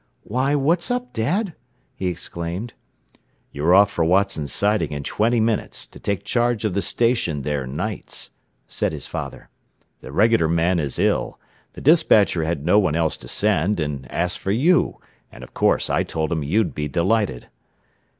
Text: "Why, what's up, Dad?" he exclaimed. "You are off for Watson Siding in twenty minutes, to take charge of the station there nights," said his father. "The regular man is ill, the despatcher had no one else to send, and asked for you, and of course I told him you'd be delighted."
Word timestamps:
"Why, 0.23 0.55
what's 0.55 0.89
up, 0.89 1.13
Dad?" 1.13 1.53
he 1.95 2.07
exclaimed. 2.07 2.73
"You 3.51 3.63
are 3.65 3.75
off 3.75 3.91
for 3.91 4.03
Watson 4.03 4.47
Siding 4.47 4.93
in 4.93 5.03
twenty 5.03 5.39
minutes, 5.39 5.85
to 5.85 5.99
take 5.99 6.23
charge 6.23 6.65
of 6.65 6.73
the 6.73 6.81
station 6.81 7.43
there 7.43 7.67
nights," 7.67 8.31
said 8.67 8.93
his 8.93 9.05
father. 9.05 9.47
"The 9.99 10.11
regular 10.11 10.47
man 10.49 10.79
is 10.79 10.97
ill, 10.97 11.39
the 11.73 11.81
despatcher 11.81 12.43
had 12.45 12.65
no 12.65 12.79
one 12.79 12.95
else 12.95 13.15
to 13.17 13.27
send, 13.27 13.79
and 13.79 14.11
asked 14.11 14.39
for 14.39 14.49
you, 14.51 14.99
and 15.31 15.43
of 15.43 15.53
course 15.53 15.87
I 15.87 16.01
told 16.01 16.31
him 16.31 16.41
you'd 16.41 16.73
be 16.73 16.87
delighted." 16.87 17.49